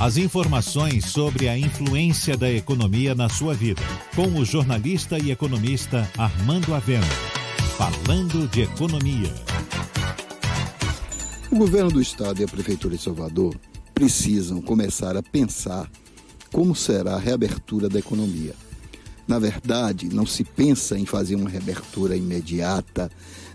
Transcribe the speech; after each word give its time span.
As 0.00 0.16
informações 0.16 1.06
sobre 1.06 1.48
a 1.48 1.58
influência 1.58 2.36
da 2.36 2.48
economia 2.48 3.16
na 3.16 3.28
sua 3.28 3.52
vida. 3.52 3.82
Com 4.14 4.28
o 4.38 4.44
jornalista 4.44 5.18
e 5.18 5.32
economista 5.32 6.08
Armando 6.16 6.72
Avena. 6.72 7.04
Falando 7.76 8.46
de 8.46 8.62
economia. 8.62 9.34
O 11.50 11.56
governo 11.56 11.90
do 11.90 12.00
estado 12.00 12.40
e 12.40 12.44
a 12.44 12.46
prefeitura 12.46 12.96
de 12.96 13.02
Salvador 13.02 13.56
precisam 13.92 14.62
começar 14.62 15.16
a 15.16 15.22
pensar 15.22 15.90
como 16.52 16.76
será 16.76 17.14
a 17.14 17.18
reabertura 17.18 17.88
da 17.88 17.98
economia. 17.98 18.54
Na 19.26 19.40
verdade, 19.40 20.08
não 20.14 20.24
se 20.24 20.44
pensa 20.44 20.96
em 20.96 21.06
fazer 21.06 21.34
uma 21.34 21.50
reabertura 21.50 22.16
imediata, 22.16 23.10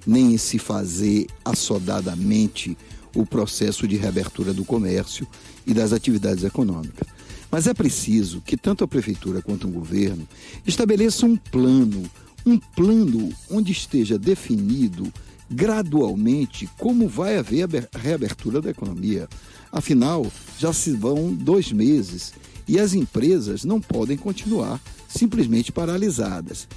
nem 0.05 0.33
em 0.33 0.37
se 0.37 0.59
fazer 0.59 1.25
assodadamente 1.45 2.77
o 3.15 3.25
processo 3.25 3.87
de 3.87 3.95
reabertura 3.95 4.53
do 4.53 4.65
comércio 4.65 5.27
e 5.65 5.73
das 5.73 5.93
atividades 5.93 6.43
econômicas. 6.43 7.07
Mas 7.51 7.67
é 7.67 7.73
preciso 7.73 8.41
que 8.41 8.57
tanto 8.57 8.83
a 8.83 8.87
prefeitura 8.87 9.41
quanto 9.41 9.67
o 9.67 9.71
governo 9.71 10.27
estabeleçam 10.65 11.29
um 11.29 11.37
plano, 11.37 12.03
um 12.45 12.57
plano 12.57 13.29
onde 13.49 13.71
esteja 13.71 14.17
definido 14.17 15.11
gradualmente 15.49 16.67
como 16.77 17.07
vai 17.07 17.37
haver 17.37 17.87
a 17.93 17.97
reabertura 17.97 18.59
da 18.59 18.71
economia. 18.71 19.29
Afinal, 19.71 20.25
já 20.57 20.73
se 20.73 20.93
vão 20.93 21.33
dois 21.33 21.71
meses 21.71 22.33
e 22.67 22.79
as 22.79 22.93
empresas 22.93 23.63
não 23.63 23.79
podem 23.79 24.17
continuar 24.17 24.81
simplesmente 25.07 25.71
paralisadas. 25.71 26.67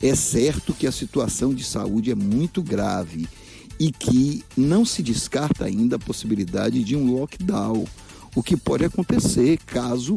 É 0.00 0.14
certo 0.14 0.74
que 0.74 0.86
a 0.86 0.92
situação 0.92 1.54
de 1.54 1.64
saúde 1.64 2.10
é 2.10 2.14
muito 2.14 2.62
grave 2.62 3.26
e 3.78 3.92
que 3.92 4.42
não 4.56 4.84
se 4.84 5.02
descarta 5.02 5.64
ainda 5.64 5.96
a 5.96 5.98
possibilidade 5.98 6.82
de 6.82 6.96
um 6.96 7.12
lockdown, 7.12 7.84
o 8.34 8.42
que 8.42 8.56
pode 8.56 8.84
acontecer 8.84 9.58
caso 9.66 10.16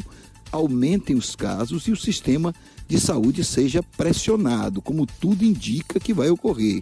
aumentem 0.52 1.16
os 1.16 1.36
casos 1.36 1.88
e 1.88 1.92
o 1.92 1.98
sistema 1.98 2.54
de 2.88 3.00
saúde 3.00 3.44
seja 3.44 3.84
pressionado, 3.84 4.82
como 4.82 5.06
tudo 5.06 5.46
indica 5.46 6.00
que 6.00 6.14
vai 6.14 6.30
ocorrer. 6.30 6.82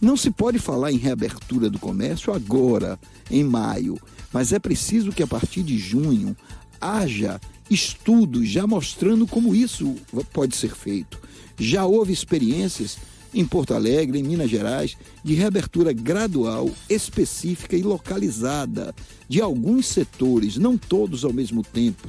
Não 0.00 0.16
se 0.16 0.30
pode 0.30 0.58
falar 0.58 0.90
em 0.90 0.96
reabertura 0.96 1.70
do 1.70 1.78
comércio 1.78 2.32
agora, 2.32 2.98
em 3.30 3.44
maio, 3.44 3.98
mas 4.32 4.52
é 4.52 4.58
preciso 4.58 5.12
que 5.12 5.22
a 5.22 5.26
partir 5.26 5.62
de 5.62 5.78
junho 5.78 6.36
haja 6.80 7.40
estudos 7.70 8.48
já 8.48 8.66
mostrando 8.66 9.26
como 9.26 9.54
isso 9.54 9.94
pode 10.32 10.56
ser 10.56 10.74
feito. 10.74 11.20
Já 11.58 11.84
houve 11.84 12.12
experiências 12.12 12.98
em 13.34 13.44
Porto 13.44 13.74
Alegre, 13.74 14.18
em 14.18 14.22
Minas 14.22 14.50
Gerais, 14.50 14.96
de 15.24 15.34
reabertura 15.34 15.92
gradual, 15.92 16.70
específica 16.88 17.76
e 17.76 17.82
localizada 17.82 18.94
de 19.28 19.40
alguns 19.40 19.86
setores, 19.86 20.56
não 20.56 20.76
todos 20.76 21.24
ao 21.24 21.32
mesmo 21.32 21.62
tempo, 21.62 22.08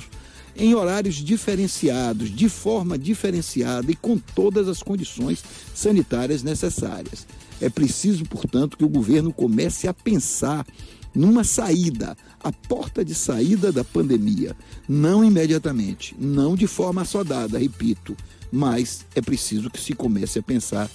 em 0.55 0.75
horários 0.75 1.15
diferenciados, 1.15 2.29
de 2.29 2.47
forma 2.49 2.97
diferenciada 2.97 3.91
e 3.91 3.95
com 3.95 4.17
todas 4.17 4.67
as 4.67 4.83
condições 4.83 5.43
sanitárias 5.73 6.43
necessárias. 6.43 7.25
É 7.61 7.69
preciso, 7.69 8.25
portanto, 8.25 8.77
que 8.77 8.83
o 8.83 8.89
governo 8.89 9.31
comece 9.31 9.87
a 9.87 9.93
pensar 9.93 10.65
numa 11.13 11.43
saída, 11.43 12.17
a 12.43 12.51
porta 12.51 13.03
de 13.03 13.13
saída 13.13 13.71
da 13.71 13.83
pandemia. 13.83 14.55
Não 14.87 15.23
imediatamente, 15.23 16.15
não 16.19 16.55
de 16.55 16.67
forma 16.67 17.01
assodada, 17.01 17.57
repito, 17.57 18.15
mas 18.51 19.05
é 19.15 19.21
preciso 19.21 19.69
que 19.69 19.79
se 19.79 19.93
comece 19.93 20.39
a 20.39 20.43
pensar 20.43 20.89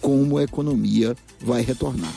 como 0.00 0.38
a 0.38 0.42
economia 0.42 1.16
vai 1.40 1.62
retornar. 1.62 2.12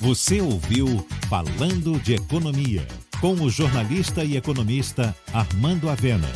Você 0.00 0.40
ouviu 0.40 1.06
Falando 1.28 2.00
de 2.00 2.14
Economia, 2.14 2.86
com 3.20 3.34
o 3.34 3.50
jornalista 3.50 4.24
e 4.24 4.36
economista 4.36 5.14
Armando 5.32 5.88
Avena. 5.90 6.28